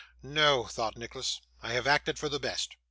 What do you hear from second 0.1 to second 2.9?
'No,' thought Nicholas, 'I have acted for the best.